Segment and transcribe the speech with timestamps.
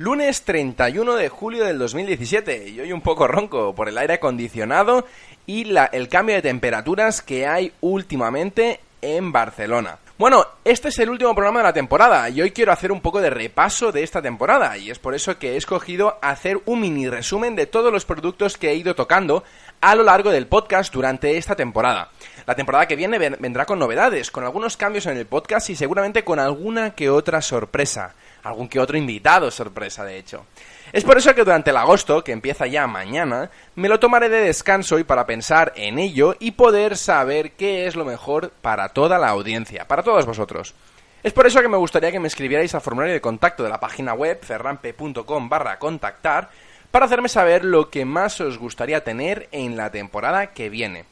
[0.00, 5.04] Lunes 31 de julio del 2017 y hoy un poco ronco por el aire acondicionado
[5.44, 9.98] y el cambio de temperaturas que hay últimamente en Barcelona.
[10.16, 13.20] Bueno, este es el último programa de la temporada y hoy quiero hacer un poco
[13.20, 17.08] de repaso de esta temporada y es por eso que he escogido hacer un mini
[17.08, 19.42] resumen de todos los productos que he ido tocando
[19.80, 22.10] a lo largo del podcast durante esta temporada.
[22.48, 26.24] La temporada que viene vendrá con novedades, con algunos cambios en el podcast y seguramente
[26.24, 30.46] con alguna que otra sorpresa, algún que otro invitado sorpresa de hecho.
[30.94, 34.40] Es por eso que durante el agosto, que empieza ya mañana, me lo tomaré de
[34.40, 39.18] descanso y para pensar en ello y poder saber qué es lo mejor para toda
[39.18, 40.74] la audiencia, para todos vosotros.
[41.22, 43.78] Es por eso que me gustaría que me escribierais al formulario de contacto de la
[43.78, 46.48] página web ferrampe.com barra contactar
[46.90, 51.04] para hacerme saber lo que más os gustaría tener en la temporada que viene.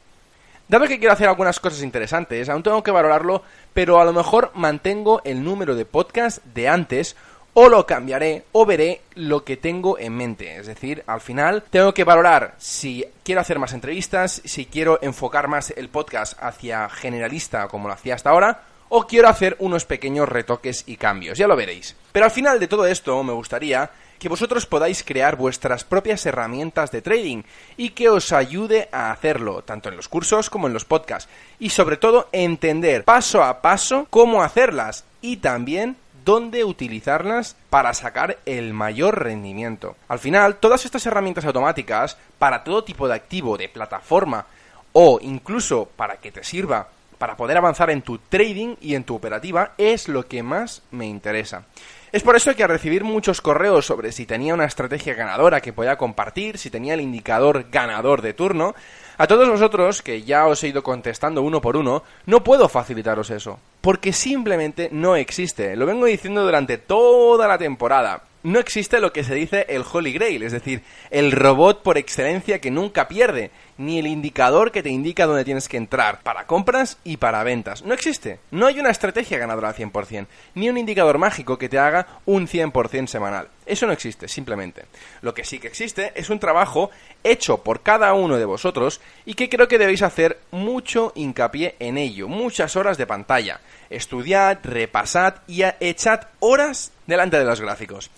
[0.69, 3.41] Dado que quiero hacer algunas cosas interesantes, aún tengo que valorarlo,
[3.73, 7.15] pero a lo mejor mantengo el número de podcast de antes
[7.53, 10.57] o lo cambiaré o veré lo que tengo en mente.
[10.57, 15.47] Es decir, al final tengo que valorar si quiero hacer más entrevistas, si quiero enfocar
[15.47, 20.27] más el podcast hacia generalista como lo hacía hasta ahora, o quiero hacer unos pequeños
[20.27, 21.37] retoques y cambios.
[21.37, 21.95] Ya lo veréis.
[22.11, 26.91] Pero al final de todo esto me gustaría que vosotros podáis crear vuestras propias herramientas
[26.91, 27.43] de trading
[27.77, 31.29] y que os ayude a hacerlo, tanto en los cursos como en los podcasts.
[31.59, 38.39] Y sobre todo entender paso a paso cómo hacerlas y también dónde utilizarlas para sacar
[38.45, 39.95] el mayor rendimiento.
[40.09, 44.45] Al final, todas estas herramientas automáticas, para todo tipo de activo, de plataforma,
[44.91, 49.15] o incluso para que te sirva para poder avanzar en tu trading y en tu
[49.15, 51.65] operativa, es lo que más me interesa.
[52.11, 55.73] Es por eso que al recibir muchos correos sobre si tenía una estrategia ganadora que
[55.73, 58.75] podía compartir, si tenía el indicador ganador de turno,
[59.17, 63.29] a todos vosotros, que ya os he ido contestando uno por uno, no puedo facilitaros
[63.29, 63.59] eso.
[63.81, 65.75] Porque simplemente no existe.
[65.75, 70.13] Lo vengo diciendo durante toda la temporada no existe lo que se dice el Holy
[70.13, 74.89] Grail, es decir, el robot por excelencia que nunca pierde, ni el indicador que te
[74.89, 77.83] indica dónde tienes que entrar, para compras y para ventas.
[77.83, 78.39] No existe.
[78.51, 82.47] No hay una estrategia ganadora al 100%, ni un indicador mágico que te haga un
[82.47, 83.49] 100% semanal.
[83.65, 84.85] Eso no existe, simplemente.
[85.21, 86.89] Lo que sí que existe es un trabajo
[87.23, 91.97] hecho por cada uno de vosotros y que creo que debéis hacer mucho hincapié en
[91.97, 93.59] ello, muchas horas de pantalla.
[93.89, 98.09] Estudiad, repasad y echad horas delante de los gráficos.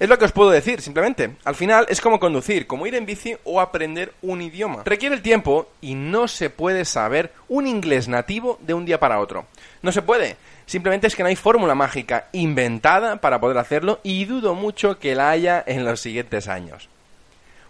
[0.00, 1.36] Es lo que os puedo decir, simplemente.
[1.44, 4.82] Al final es como conducir, como ir en bici o aprender un idioma.
[4.86, 9.20] Requiere el tiempo y no se puede saber un inglés nativo de un día para
[9.20, 9.44] otro.
[9.82, 10.38] No se puede.
[10.64, 15.14] Simplemente es que no hay fórmula mágica inventada para poder hacerlo y dudo mucho que
[15.14, 16.88] la haya en los siguientes años.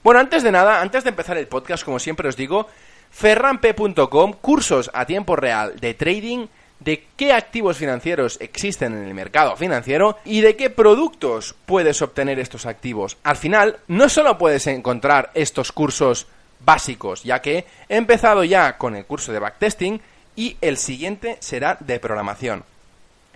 [0.05, 2.69] Bueno, antes de nada, antes de empezar el podcast, como siempre os digo,
[3.11, 6.47] ferrampe.com, cursos a tiempo real de trading
[6.81, 12.39] de qué activos financieros existen en el mercado financiero y de qué productos puedes obtener
[12.39, 13.19] estos activos.
[13.23, 16.27] Al final, no solo puedes encontrar estos cursos
[16.65, 20.01] básicos, ya que he empezado ya con el curso de backtesting
[20.37, 22.65] y el siguiente será de programación.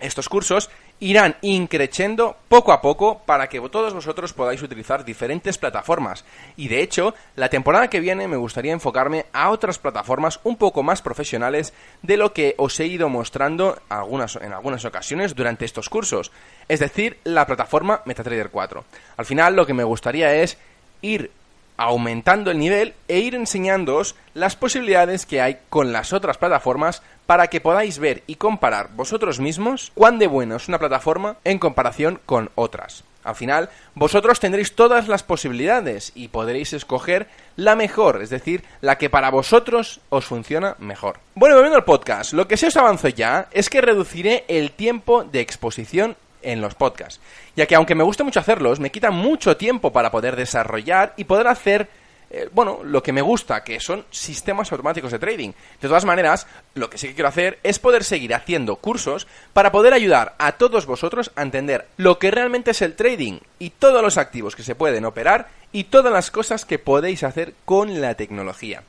[0.00, 0.71] Estos cursos
[1.05, 6.25] irán increciendo poco a poco para que todos vosotros podáis utilizar diferentes plataformas.
[6.57, 10.83] Y de hecho, la temporada que viene me gustaría enfocarme a otras plataformas un poco
[10.83, 15.91] más profesionales de lo que os he ido mostrando algunas, en algunas ocasiones durante estos
[15.91, 16.33] cursos.
[16.69, 18.85] Es decir, la plataforma MetaTrader 4.
[19.19, 20.57] Al final lo que me gustaría es
[21.03, 21.31] ir
[21.77, 27.49] aumentando el nivel e ir enseñándoos las posibilidades que hay con las otras plataformas para
[27.49, 32.21] que podáis ver y comparar vosotros mismos cuán de buena es una plataforma en comparación
[32.27, 33.05] con otras.
[33.25, 37.26] Al final, vosotros tendréis todas las posibilidades y podréis escoger
[37.56, 41.19] la mejor, es decir, la que para vosotros os funciona mejor.
[41.35, 45.25] Bueno, volviendo al podcast, lo que sí os avanzo ya es que reduciré el tiempo
[45.25, 47.21] de exposición en los podcasts,
[47.56, 51.25] ya que aunque me gusta mucho hacerlos, me quita mucho tiempo para poder desarrollar y
[51.25, 51.88] poder hacer
[52.37, 55.53] eh, bueno, lo que me gusta, que son sistemas automáticos de trading.
[55.81, 59.71] De todas maneras, lo que sí que quiero hacer es poder seguir haciendo cursos para
[59.71, 64.03] poder ayudar a todos vosotros a entender lo que realmente es el trading y todos
[64.03, 68.15] los activos que se pueden operar y todas las cosas que podéis hacer con la
[68.15, 68.83] tecnología.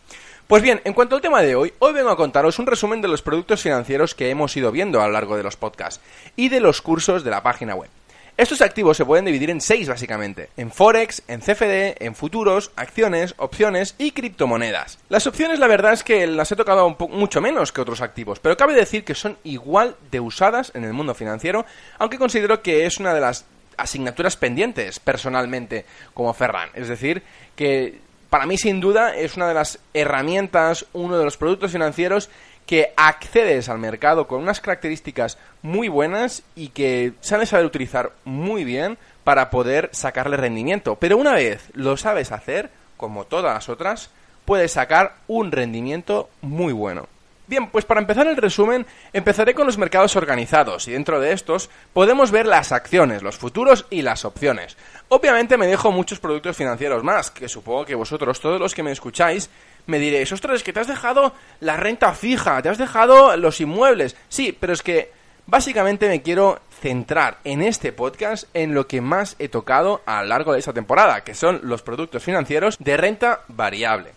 [0.47, 3.07] Pues bien, en cuanto al tema de hoy, hoy vengo a contaros un resumen de
[3.07, 6.01] los productos financieros que hemos ido viendo a lo largo de los podcasts
[6.35, 7.89] y de los cursos de la página web.
[8.37, 13.33] Estos activos se pueden dividir en seis básicamente, en Forex, en CFD, en futuros, acciones,
[13.37, 14.99] opciones y criptomonedas.
[15.07, 18.57] Las opciones la verdad es que las he tocado mucho menos que otros activos, pero
[18.57, 21.65] cabe decir que son igual de usadas en el mundo financiero,
[21.97, 23.45] aunque considero que es una de las
[23.77, 26.71] asignaturas pendientes personalmente como Ferran.
[26.73, 27.23] Es decir,
[27.55, 27.99] que
[28.29, 32.29] para mí sin duda es una de las herramientas, uno de los productos financieros
[32.65, 38.63] que accedes al mercado con unas características muy buenas y que sabes saber utilizar muy
[38.63, 40.95] bien para poder sacarle rendimiento.
[40.95, 44.09] Pero una vez lo sabes hacer, como todas las otras,
[44.45, 47.07] puedes sacar un rendimiento muy bueno.
[47.47, 51.69] Bien, pues para empezar el resumen, empezaré con los mercados organizados y dentro de estos
[51.93, 54.77] podemos ver las acciones, los futuros y las opciones.
[55.09, 58.91] Obviamente me dejo muchos productos financieros más, que supongo que vosotros, todos los que me
[58.91, 59.51] escucháis,
[59.87, 63.61] me diréis, ostras, es que te has dejado la renta fija, te has dejado los
[63.61, 64.15] inmuebles.
[64.29, 65.11] Sí, pero es que
[65.47, 70.29] básicamente me quiero centrar en este podcast en lo que más he tocado a lo
[70.29, 74.11] largo de esta temporada, que son los productos financieros de renta variable.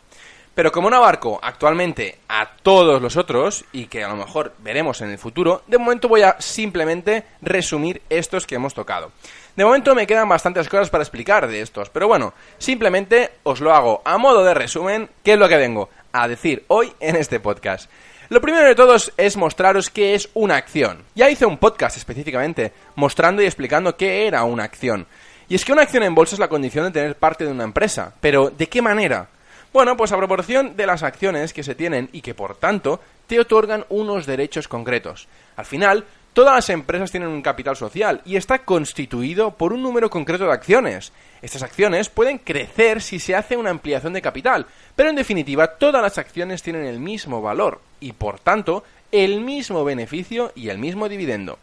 [0.54, 5.00] Pero como no abarco actualmente a todos los otros, y que a lo mejor veremos
[5.00, 9.12] en el futuro, de momento voy a simplemente resumir estos que hemos tocado.
[9.58, 13.74] De momento me quedan bastantes cosas para explicar de estos, pero bueno, simplemente os lo
[13.74, 17.40] hago a modo de resumen, que es lo que vengo a decir hoy en este
[17.40, 17.90] podcast.
[18.28, 21.02] Lo primero de todos es mostraros qué es una acción.
[21.16, 25.08] Ya hice un podcast específicamente mostrando y explicando qué era una acción.
[25.48, 27.64] Y es que una acción en bolsa es la condición de tener parte de una
[27.64, 28.12] empresa.
[28.20, 29.26] Pero, ¿de qué manera?
[29.72, 33.40] Bueno, pues a proporción de las acciones que se tienen y que por tanto te
[33.40, 35.26] otorgan unos derechos concretos.
[35.56, 36.04] Al final,
[36.38, 40.52] todas las empresas tienen un capital social y está constituido por un número concreto de
[40.52, 41.10] acciones.
[41.42, 46.00] Estas acciones pueden crecer si se hace una ampliación de capital, pero en definitiva todas
[46.00, 51.08] las acciones tienen el mismo valor y por tanto el mismo beneficio y el mismo
[51.08, 51.58] dividendo.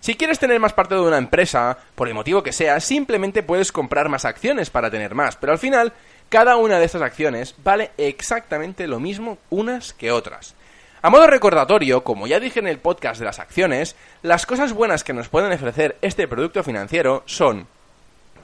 [0.00, 3.70] Si quieres tener más parte de una empresa, por el motivo que sea, simplemente puedes
[3.70, 5.92] comprar más acciones para tener más, pero al final
[6.28, 10.56] cada una de estas acciones vale exactamente lo mismo unas que otras.
[11.04, 15.02] A modo recordatorio, como ya dije en el podcast de las acciones, las cosas buenas
[15.02, 17.66] que nos pueden ofrecer este producto financiero son,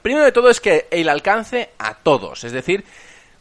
[0.01, 2.83] primero de todo es que el alcance a todos, es decir,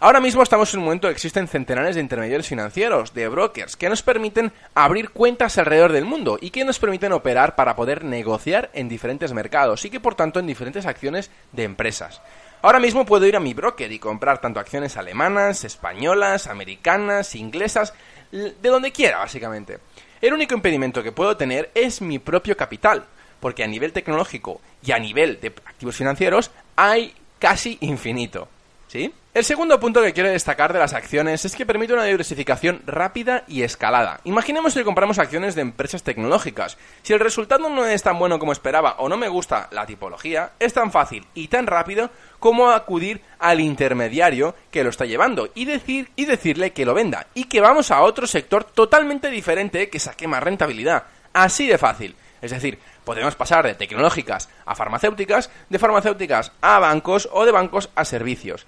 [0.00, 3.88] Ahora mismo estamos en un momento que existen centenares de intermediarios financieros, de brokers, que
[3.88, 8.70] nos permiten abrir cuentas alrededor del mundo y que nos permiten operar para poder negociar
[8.74, 12.22] en diferentes mercados y que por tanto en diferentes acciones de empresas.
[12.62, 17.92] Ahora mismo puedo ir a mi broker y comprar tanto acciones alemanas, españolas, americanas, inglesas,
[18.30, 19.78] de donde quiera, básicamente.
[20.20, 23.04] El único impedimento que puedo tener es mi propio capital,
[23.40, 28.48] porque a nivel tecnológico y a nivel de activos financieros hay casi infinito.
[28.88, 29.12] ¿Sí?
[29.38, 33.44] El segundo punto que quiero destacar de las acciones es que permite una diversificación rápida
[33.46, 34.18] y escalada.
[34.24, 36.76] Imaginemos que compramos acciones de empresas tecnológicas.
[37.02, 40.54] Si el resultado no es tan bueno como esperaba o no me gusta la tipología,
[40.58, 45.66] es tan fácil y tan rápido como acudir al intermediario que lo está llevando y
[45.66, 50.00] decir y decirle que lo venda y que vamos a otro sector totalmente diferente que
[50.00, 51.04] saque más rentabilidad.
[51.32, 52.16] Así de fácil.
[52.42, 57.90] Es decir, podemos pasar de tecnológicas a farmacéuticas, de farmacéuticas a bancos o de bancos
[57.94, 58.66] a servicios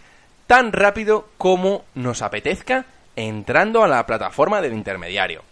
[0.50, 5.44] tan rápido como nos apetezca entrando a la plataforma del intermediario.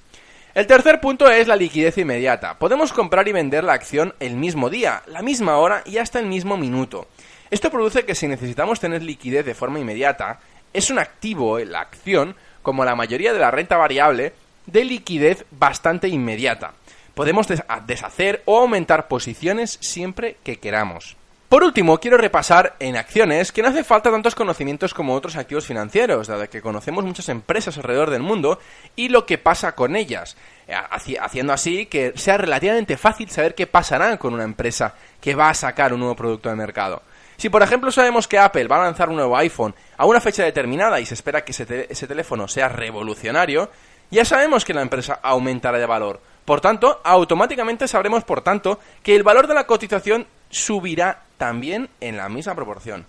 [0.56, 2.58] El tercer punto es la liquidez inmediata.
[2.58, 6.26] Podemos comprar y vender la acción el mismo día, la misma hora y hasta el
[6.26, 7.06] mismo minuto.
[7.48, 10.40] Esto produce que si necesitamos tener liquidez de forma inmediata,
[10.72, 14.32] es un activo, la acción, como la mayoría de la renta variable,
[14.66, 16.72] de liquidez bastante inmediata.
[17.14, 17.46] Podemos
[17.86, 21.16] deshacer o aumentar posiciones siempre que queramos.
[21.48, 25.64] Por último, quiero repasar en acciones que no hace falta tantos conocimientos como otros activos
[25.64, 28.58] financieros, dado que conocemos muchas empresas alrededor del mundo
[28.94, 30.36] y lo que pasa con ellas,
[30.66, 30.74] eh,
[31.18, 35.54] haciendo así que sea relativamente fácil saber qué pasará con una empresa que va a
[35.54, 37.00] sacar un nuevo producto al mercado.
[37.38, 40.44] Si por ejemplo sabemos que Apple va a lanzar un nuevo iPhone a una fecha
[40.44, 43.70] determinada y se espera que ese, ese teléfono sea revolucionario,
[44.10, 46.20] ya sabemos que la empresa aumentará de valor.
[46.44, 52.16] Por tanto, automáticamente sabremos, por tanto, que el valor de la cotización subirá también en
[52.16, 53.06] la misma proporción.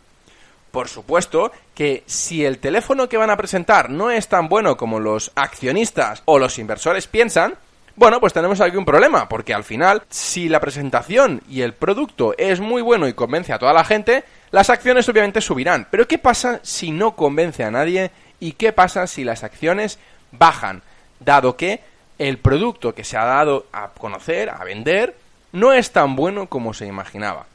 [0.71, 4.99] Por supuesto que si el teléfono que van a presentar no es tan bueno como
[4.99, 7.55] los accionistas o los inversores piensan,
[7.95, 12.33] bueno, pues tenemos aquí un problema, porque al final, si la presentación y el producto
[12.37, 15.87] es muy bueno y convence a toda la gente, las acciones obviamente subirán.
[15.91, 18.11] Pero ¿qué pasa si no convence a nadie?
[18.39, 19.99] ¿Y qué pasa si las acciones
[20.31, 20.81] bajan?
[21.19, 21.81] Dado que
[22.19, 25.15] el producto que se ha dado a conocer, a vender,
[25.51, 27.47] no es tan bueno como se imaginaba.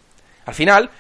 [0.47, 0.91] Al final,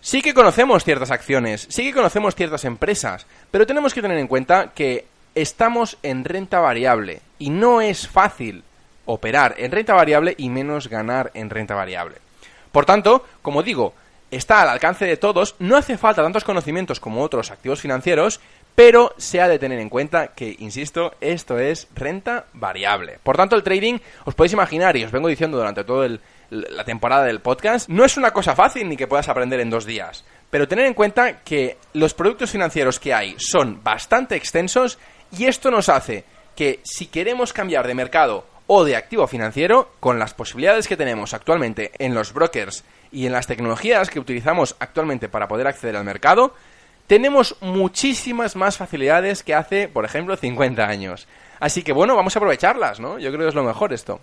[0.00, 4.28] sí que conocemos ciertas acciones, sí que conocemos ciertas empresas, pero tenemos que tener en
[4.28, 8.62] cuenta que estamos en renta variable y no es fácil
[9.06, 12.16] operar en renta variable y menos ganar en renta variable.
[12.72, 13.94] Por tanto, como digo,
[14.30, 18.40] está al alcance de todos, no hace falta tantos conocimientos como otros activos financieros,
[18.74, 23.18] pero se ha de tener en cuenta que, insisto, esto es renta variable.
[23.22, 26.08] Por tanto, el trading, os podéis imaginar, y os vengo diciendo durante toda
[26.50, 29.84] la temporada del podcast, no es una cosa fácil ni que puedas aprender en dos
[29.84, 30.24] días.
[30.50, 34.98] Pero tener en cuenta que los productos financieros que hay son bastante extensos
[35.36, 36.24] y esto nos hace
[36.54, 41.34] que si queremos cambiar de mercado o de activo financiero, con las posibilidades que tenemos
[41.34, 46.04] actualmente en los brokers y en las tecnologías que utilizamos actualmente para poder acceder al
[46.04, 46.54] mercado,
[47.06, 51.26] tenemos muchísimas más facilidades que hace, por ejemplo, 50 años.
[51.60, 53.18] Así que bueno, vamos a aprovecharlas, ¿no?
[53.18, 54.20] Yo creo que es lo mejor esto.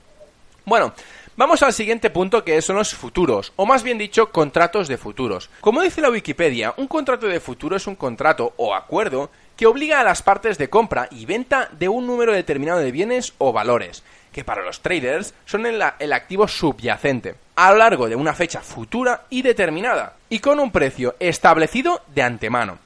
[0.66, 0.94] Bueno,
[1.36, 5.50] vamos al siguiente punto que son los futuros, o más bien dicho, contratos de futuros.
[5.62, 10.00] Como dice la Wikipedia, un contrato de futuro es un contrato o acuerdo que obliga
[10.00, 14.04] a las partes de compra y venta de un número determinado de bienes o valores,
[14.32, 19.26] que para los traders son el, activo subyacente, a lo largo de una fecha futura
[19.30, 22.80] y determinada, y con un precio establecido de antemano.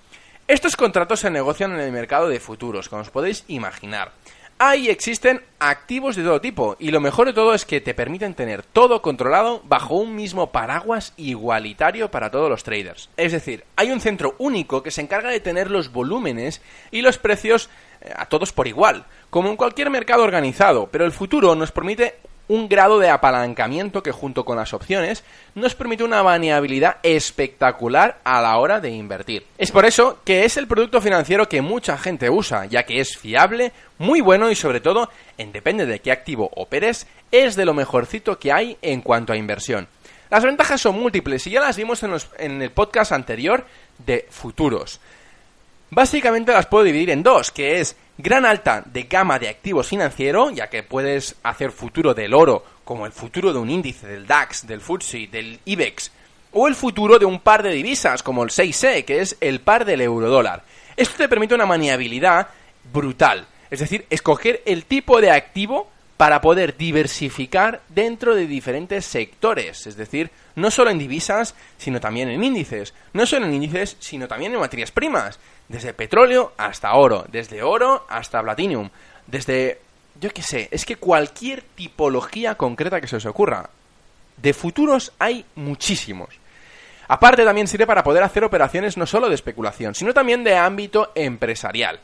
[0.48, 4.12] Estos contratos se negocian en el mercado de futuros, como os podéis imaginar.
[4.58, 8.36] Ahí existen activos de todo tipo y lo mejor de todo es que te permiten
[8.36, 13.10] tener todo controlado bajo un mismo paraguas igualitario para todos los traders.
[13.18, 17.18] Es decir, hay un centro único que se encarga de tener los volúmenes y los
[17.18, 17.70] precios
[18.00, 22.16] eh, a todos por igual, como en cualquier mercado organizado, pero el futuro nos permite
[22.48, 25.24] un grado de apalancamiento que junto con las opciones
[25.56, 29.46] nos permite una variabilidad espectacular a la hora de invertir.
[29.58, 33.18] Es por eso que es el producto financiero que mucha gente usa, ya que es
[33.18, 37.74] fiable, muy bueno y sobre todo, en depende de qué activo operes, es de lo
[37.74, 39.88] mejorcito que hay en cuanto a inversión.
[40.30, 43.66] Las ventajas son múltiples y ya las vimos en, en el podcast anterior
[44.06, 45.00] de futuros.
[45.96, 50.54] Básicamente las puedo dividir en dos, que es gran alta de gama de activos financieros,
[50.54, 54.68] ya que puedes hacer futuro del oro como el futuro de un índice del DAX,
[54.68, 56.12] del FTSE, del IBEX,
[56.52, 59.86] o el futuro de un par de divisas como el 6E, que es el par
[59.86, 60.66] del eurodólar.
[60.98, 62.50] Esto te permite una maniabilidad
[62.92, 69.86] brutal, es decir, escoger el tipo de activo para poder diversificar dentro de diferentes sectores,
[69.88, 74.28] es decir, no solo en divisas, sino también en índices, no solo en índices, sino
[74.28, 78.90] también en materias primas, desde petróleo hasta oro, desde oro hasta platinum,
[79.28, 79.80] desde
[80.20, 83.70] yo qué sé, es que cualquier tipología concreta que se os ocurra.
[84.38, 86.30] De futuros hay muchísimos.
[87.08, 91.12] Aparte también sirve para poder hacer operaciones no solo de especulación, sino también de ámbito
[91.16, 92.00] empresarial.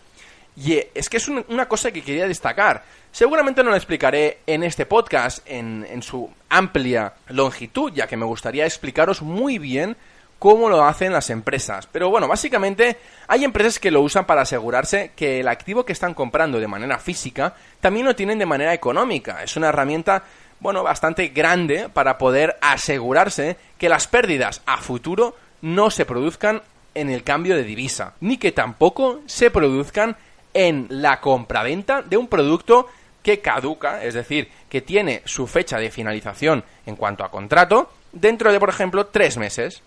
[0.56, 2.84] Y eh, es que es una cosa que quería destacar.
[3.12, 8.25] Seguramente no lo explicaré en este podcast en, en su amplia longitud, ya que me
[8.25, 9.96] gustaría explicaros muy bien
[10.41, 11.88] cómo lo hacen las empresas.
[11.91, 16.15] Pero bueno, básicamente hay empresas que lo usan para asegurarse que el activo que están
[16.15, 19.43] comprando de manera física también lo tienen de manera económica.
[19.43, 20.24] Es una herramienta,
[20.60, 26.63] bueno, bastante grande para poder asegurarse que las pérdidas a futuro no se produzcan
[26.95, 30.17] en el cambio de divisa, ni que tampoco se produzcan
[30.55, 32.88] en la compraventa de un producto
[33.21, 38.51] que caduca, es decir, que tiene su fecha de finalización en cuanto a contrato dentro
[38.51, 39.83] de, por ejemplo, tres meses.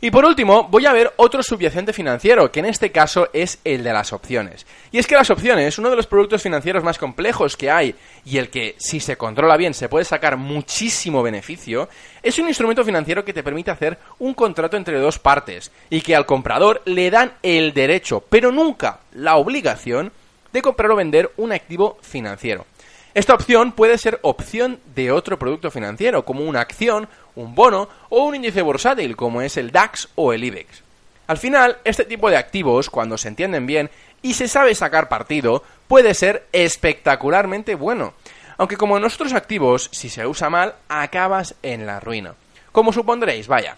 [0.00, 3.82] Y por último, voy a ver otro subyacente financiero, que en este caso es el
[3.82, 4.66] de las opciones.
[4.92, 8.36] Y es que las opciones, uno de los productos financieros más complejos que hay, y
[8.36, 11.88] el que, si se controla bien, se puede sacar muchísimo beneficio,
[12.22, 16.14] es un instrumento financiero que te permite hacer un contrato entre dos partes, y que
[16.14, 20.12] al comprador le dan el derecho, pero nunca la obligación,
[20.52, 22.66] de comprar o vender un activo financiero.
[23.14, 28.24] Esta opción puede ser opción de otro producto financiero, como una acción, un bono o
[28.24, 30.82] un índice bursátil, como es el DAX o el IBEX.
[31.28, 33.88] Al final, este tipo de activos, cuando se entienden bien
[34.20, 38.14] y se sabe sacar partido, puede ser espectacularmente bueno.
[38.58, 42.34] Aunque como en otros activos, si se usa mal, acabas en la ruina.
[42.72, 43.76] Como supondréis, vaya.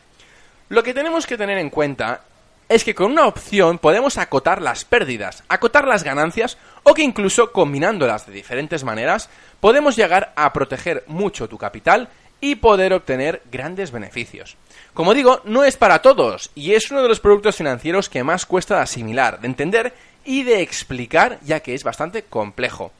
[0.71, 2.23] Lo que tenemos que tener en cuenta
[2.69, 7.51] es que con una opción podemos acotar las pérdidas, acotar las ganancias o que incluso
[7.51, 9.29] combinándolas de diferentes maneras
[9.59, 12.09] podemos llegar a proteger mucho tu capital
[12.41, 14.57] y poder obtener grandes beneficios.
[14.95, 18.47] Como digo, no es para todos y es uno de los productos financieros que más
[18.47, 22.93] cuesta de asimilar, de entender y de explicar ya que es bastante complejo.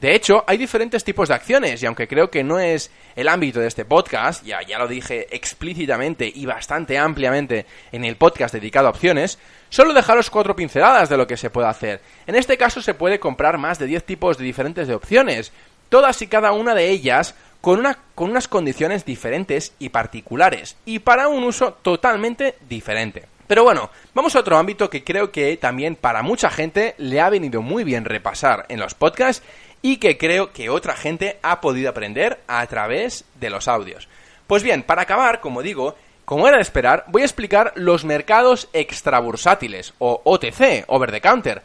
[0.00, 3.60] De hecho, hay diferentes tipos de acciones y aunque creo que no es el ámbito
[3.60, 8.88] de este podcast, ya, ya lo dije explícitamente y bastante ampliamente en el podcast dedicado
[8.88, 9.38] a opciones,
[9.70, 12.00] solo dejaros cuatro pinceladas de lo que se puede hacer.
[12.26, 15.52] En este caso se puede comprar más de 10 tipos de diferentes de opciones,
[15.88, 20.98] todas y cada una de ellas con, una, con unas condiciones diferentes y particulares, y
[20.98, 23.24] para un uso totalmente diferente.
[23.46, 27.30] Pero bueno, vamos a otro ámbito que creo que también para mucha gente le ha
[27.30, 29.44] venido muy bien repasar en los podcasts
[29.84, 34.08] y que creo que otra gente ha podido aprender a través de los audios.
[34.46, 38.70] Pues bien, para acabar, como digo, como era de esperar, voy a explicar los mercados
[38.72, 41.60] extrabursátiles, o OTC, over the counter.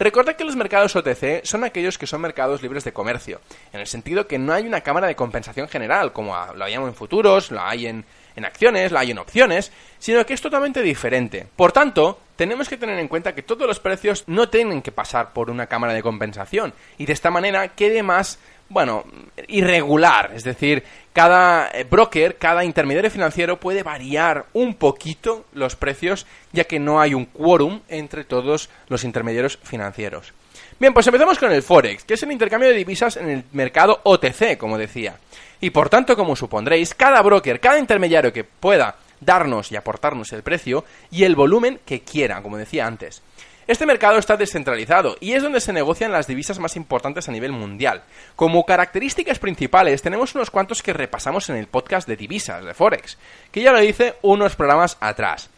[0.00, 3.40] Recordad que los mercados OTC son aquellos que son mercados libres de comercio,
[3.72, 6.96] en el sentido que no hay una cámara de compensación general, como lo hayamos en
[6.96, 8.04] futuros, lo hay en,
[8.36, 11.46] en acciones, la hay en opciones, sino que es totalmente diferente.
[11.56, 15.32] Por tanto, tenemos que tener en cuenta que todos los precios no tienen que pasar
[15.32, 18.38] por una cámara de compensación y de esta manera quede más
[18.70, 19.04] bueno,
[19.48, 20.30] irregular.
[20.34, 20.82] Es decir,
[21.12, 27.00] cada eh, broker, cada intermediario financiero puede variar un poquito los precios, ya que no
[27.00, 30.32] hay un quórum entre todos los intermediarios financieros.
[30.78, 34.00] Bien, pues empezamos con el Forex, que es el intercambio de divisas en el mercado
[34.04, 35.18] OTC, como decía.
[35.60, 40.42] Y por tanto, como supondréis, cada broker, cada intermediario que pueda darnos y aportarnos el
[40.42, 43.22] precio y el volumen que quiera, como decía antes.
[43.66, 47.52] Este mercado está descentralizado y es donde se negocian las divisas más importantes a nivel
[47.52, 48.02] mundial.
[48.34, 53.16] Como características principales tenemos unos cuantos que repasamos en el podcast de divisas de Forex,
[53.52, 55.50] que ya lo hice unos programas atrás.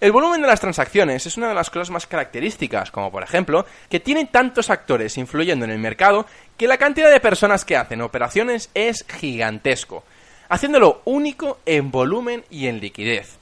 [0.00, 3.66] El volumen de las transacciones es una de las cosas más características, como por ejemplo,
[3.90, 6.24] que tienen tantos actores influyendo en el mercado
[6.56, 10.04] que la cantidad de personas que hacen operaciones es gigantesco,
[10.48, 13.38] haciéndolo único en volumen y en liquidez.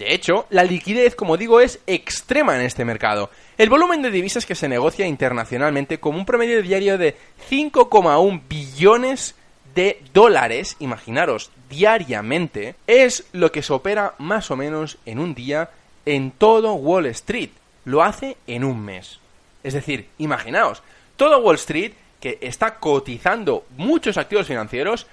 [0.00, 3.30] De hecho, la liquidez, como digo, es extrema en este mercado.
[3.56, 7.16] El volumen de divisas que se negocia internacionalmente como un promedio diario de
[7.48, 9.36] 5,1 billones
[9.76, 15.70] de dólares, imaginaros, diariamente, es lo que se opera más o menos en un día
[16.06, 17.50] en todo Wall Street.
[17.84, 19.18] Lo hace en un mes.
[19.62, 20.82] Es decir, imaginaos,
[21.16, 25.06] todo Wall Street que está cotizando muchos activos financieros,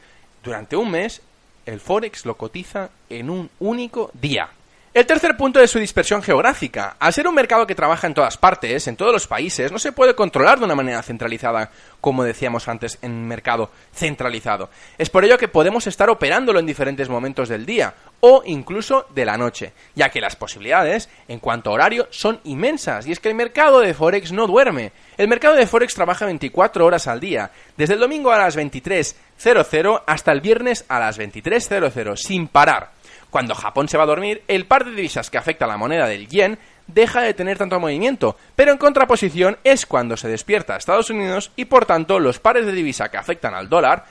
[0.43, 1.21] durante un mes
[1.65, 4.49] el Forex lo cotiza en un único día.
[4.97, 6.95] El tercer punto es su dispersión geográfica.
[6.97, 9.91] Al ser un mercado que trabaja en todas partes, en todos los países, no se
[9.91, 11.69] puede controlar de una manera centralizada,
[12.01, 14.71] como decíamos antes, en un mercado centralizado.
[14.97, 19.25] Es por ello que podemos estar operándolo en diferentes momentos del día o incluso de
[19.25, 23.29] la noche, ya que las posibilidades en cuanto a horario son inmensas y es que
[23.29, 24.93] el mercado de Forex no duerme.
[25.15, 30.03] El mercado de Forex trabaja 24 horas al día, desde el domingo a las 23.00
[30.07, 32.96] hasta el viernes a las 23.00, sin parar.
[33.29, 36.07] Cuando Japón se va a dormir, el par de divisas que afecta a la moneda
[36.07, 41.09] del yen deja de tener tanto movimiento, pero en contraposición es cuando se despierta Estados
[41.09, 44.05] Unidos y por tanto los pares de divisa que afectan al dólar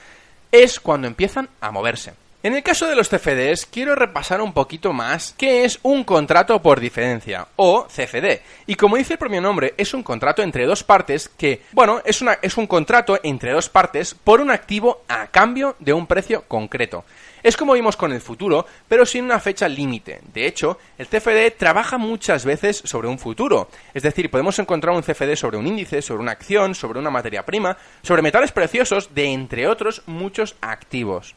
[0.53, 2.26] es cuando empiezan a moverse.
[2.47, 6.63] En el caso de los CFDs, quiero repasar un poquito más qué es un contrato
[6.63, 8.41] por diferencia, o CFD.
[8.69, 12.23] Y como dice el propio nombre, es un contrato entre dos partes que, bueno, es,
[12.23, 16.45] una, es un contrato entre dos partes por un activo a cambio de un precio
[16.47, 17.05] concreto.
[17.43, 20.21] Es como vimos con el futuro, pero sin una fecha límite.
[20.33, 23.69] De hecho, el CFD trabaja muchas veces sobre un futuro.
[23.93, 27.45] Es decir, podemos encontrar un CFD sobre un índice, sobre una acción, sobre una materia
[27.45, 31.35] prima, sobre metales preciosos, de entre otros muchos activos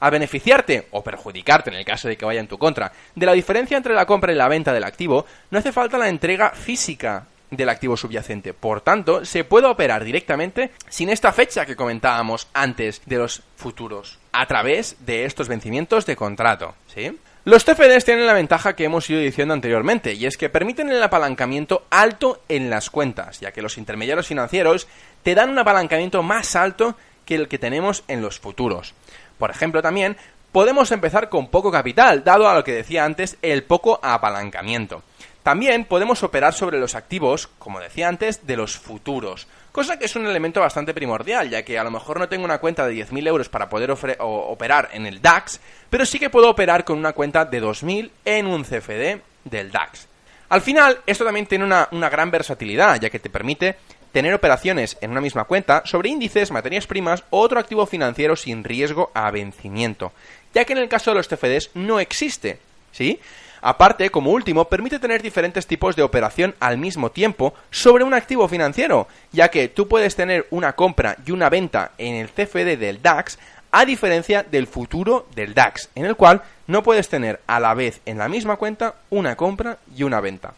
[0.00, 3.32] a beneficiarte o perjudicarte en el caso de que vaya en tu contra de la
[3.32, 7.26] diferencia entre la compra y la venta del activo, no hace falta la entrega física
[7.50, 8.54] del activo subyacente.
[8.54, 14.18] Por tanto, se puede operar directamente sin esta fecha que comentábamos antes de los futuros,
[14.32, 17.18] a través de estos vencimientos de contrato, ¿sí?
[17.44, 21.02] Los TFDs tienen la ventaja que hemos ido diciendo anteriormente, y es que permiten el
[21.02, 24.86] apalancamiento alto en las cuentas, ya que los intermediarios financieros
[25.22, 28.94] te dan un apalancamiento más alto que el que tenemos en los futuros.
[29.40, 30.18] Por ejemplo, también
[30.52, 35.02] podemos empezar con poco capital, dado a lo que decía antes, el poco apalancamiento.
[35.42, 40.14] También podemos operar sobre los activos, como decía antes, de los futuros, cosa que es
[40.14, 43.26] un elemento bastante primordial, ya que a lo mejor no tengo una cuenta de 10.000
[43.26, 47.46] euros para poder operar en el DAX, pero sí que puedo operar con una cuenta
[47.46, 50.08] de 2.000 en un CFD del DAX.
[50.50, 53.76] Al final, esto también tiene una, una gran versatilidad, ya que te permite
[54.12, 58.64] tener operaciones en una misma cuenta sobre índices, materias primas o otro activo financiero sin
[58.64, 60.12] riesgo a vencimiento,
[60.54, 62.58] ya que en el caso de los TFDs no existe,
[62.92, 63.20] ¿sí?
[63.62, 68.48] Aparte, como último, permite tener diferentes tipos de operación al mismo tiempo sobre un activo
[68.48, 73.02] financiero, ya que tú puedes tener una compra y una venta en el CFD del
[73.02, 73.38] DAX,
[73.70, 78.00] a diferencia del futuro del DAX, en el cual no puedes tener a la vez
[78.06, 80.54] en la misma cuenta una compra y una venta.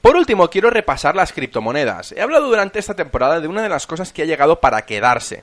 [0.00, 2.12] Por último, quiero repasar las criptomonedas.
[2.12, 5.42] He hablado durante esta temporada de una de las cosas que ha llegado para quedarse.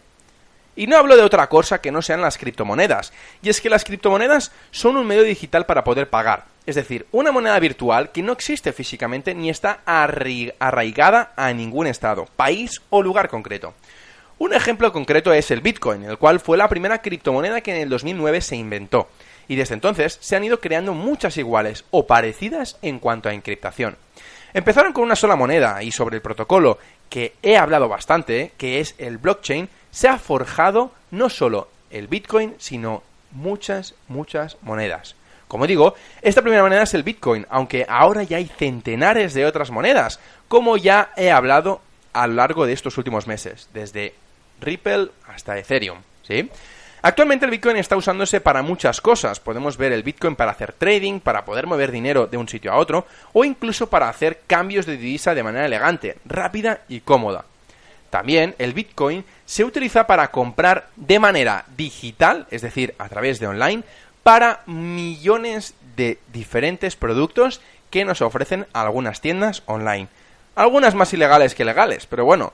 [0.77, 3.11] Y no hablo de otra cosa que no sean las criptomonedas.
[3.41, 6.45] Y es que las criptomonedas son un medio digital para poder pagar.
[6.65, 12.25] Es decir, una moneda virtual que no existe físicamente ni está arraigada a ningún estado,
[12.35, 13.73] país o lugar concreto.
[14.37, 17.89] Un ejemplo concreto es el Bitcoin, el cual fue la primera criptomoneda que en el
[17.89, 19.07] 2009 se inventó.
[19.47, 23.95] Y desde entonces se han ido creando muchas iguales o parecidas en cuanto a encriptación.
[24.55, 26.77] Empezaron con una sola moneda y sobre el protocolo
[27.09, 32.55] que he hablado bastante, que es el blockchain, se ha forjado no solo el Bitcoin,
[32.57, 35.17] sino muchas, muchas monedas.
[35.49, 39.71] Como digo, esta primera moneda es el Bitcoin, aunque ahora ya hay centenares de otras
[39.71, 41.81] monedas, como ya he hablado
[42.13, 44.15] a lo largo de estos últimos meses, desde
[44.61, 46.49] Ripple hasta Ethereum, ¿sí?
[47.05, 49.39] Actualmente el Bitcoin está usándose para muchas cosas.
[49.39, 52.77] Podemos ver el Bitcoin para hacer trading, para poder mover dinero de un sitio a
[52.77, 57.45] otro, o incluso para hacer cambios de divisa de manera elegante, rápida y cómoda.
[58.09, 63.45] También el Bitcoin se utiliza para comprar de manera digital, es decir, a través de
[63.45, 63.83] online,
[64.23, 70.07] para millones de diferentes productos que nos ofrecen algunas tiendas online.
[70.55, 72.53] Algunas más ilegales que legales, pero bueno,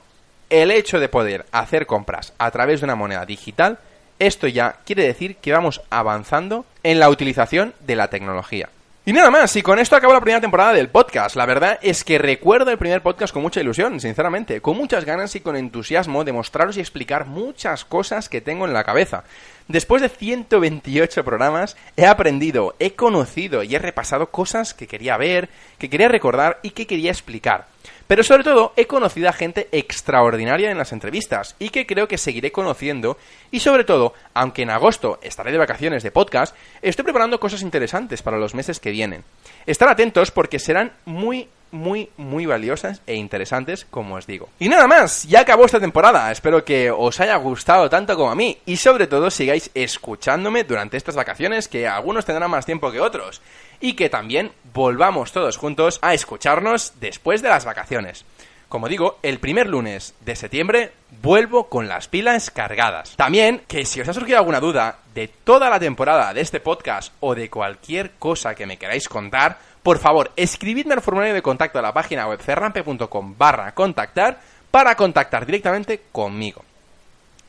[0.50, 3.78] el hecho de poder hacer compras a través de una moneda digital
[4.26, 8.68] esto ya quiere decir que vamos avanzando en la utilización de la tecnología.
[9.04, 11.34] Y nada más, y con esto acabo la primera temporada del podcast.
[11.34, 15.34] La verdad es que recuerdo el primer podcast con mucha ilusión, sinceramente, con muchas ganas
[15.34, 19.24] y con entusiasmo de mostraros y explicar muchas cosas que tengo en la cabeza.
[19.66, 25.48] Después de 128 programas, he aprendido, he conocido y he repasado cosas que quería ver,
[25.78, 27.66] que quería recordar y que quería explicar.
[28.12, 32.18] Pero sobre todo he conocido a gente extraordinaria en las entrevistas y que creo que
[32.18, 33.16] seguiré conociendo
[33.50, 38.20] y sobre todo, aunque en agosto estaré de vacaciones de podcast, estoy preparando cosas interesantes
[38.20, 39.24] para los meses que vienen.
[39.64, 44.48] Estar atentos porque serán muy muy, muy valiosas e interesantes, como os digo.
[44.58, 46.30] Y nada más, ya acabó esta temporada.
[46.30, 50.96] Espero que os haya gustado tanto como a mí y sobre todo sigáis escuchándome durante
[50.96, 53.40] estas vacaciones, que algunos tendrán más tiempo que otros.
[53.80, 58.24] Y que también volvamos todos juntos a escucharnos después de las vacaciones.
[58.72, 63.16] Como digo, el primer lunes de septiembre vuelvo con las pilas cargadas.
[63.16, 67.12] También, que si os ha surgido alguna duda de toda la temporada de este podcast
[67.20, 71.78] o de cualquier cosa que me queráis contar, por favor, escribidme al formulario de contacto
[71.78, 74.40] de la página web cerrampe.com barra contactar
[74.70, 76.64] para contactar directamente conmigo.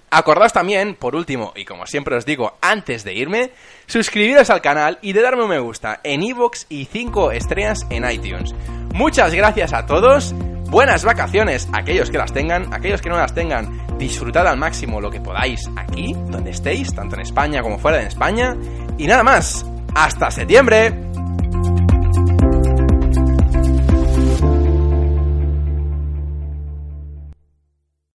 [0.09, 3.49] Acordaos también, por último, y como siempre os digo antes de irme,
[3.87, 8.09] suscribiros al canal y de darme un me gusta en iVoox y 5 estrellas en
[8.09, 8.53] iTunes.
[8.93, 10.33] Muchas gracias a todos,
[10.69, 15.09] buenas vacaciones aquellos que las tengan, aquellos que no las tengan, disfrutad al máximo lo
[15.09, 18.55] que podáis aquí, donde estéis, tanto en España como fuera de España,
[18.99, 19.65] y nada más,
[19.95, 20.93] hasta septiembre.